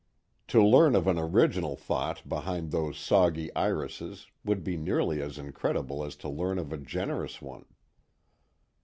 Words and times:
To 0.47 0.65
learn 0.65 0.95
of 0.95 1.05
an 1.05 1.19
original 1.19 1.75
thought 1.75 2.27
behind 2.27 2.71
those 2.71 2.97
soggy 2.97 3.55
irises 3.55 4.25
would 4.43 4.63
be 4.63 4.75
nearly 4.75 5.21
as 5.21 5.37
incredible 5.37 6.03
as 6.03 6.15
to 6.25 6.27
learn 6.27 6.57
of 6.57 6.73
a 6.73 6.77
generous 6.79 7.39
one. 7.39 7.65